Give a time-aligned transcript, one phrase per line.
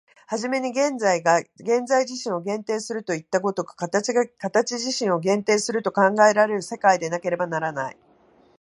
[0.25, 7.97] 始めに現在が現在自身を限定するといった如く、形が形自身を限定すると考えられる世界でなければならない。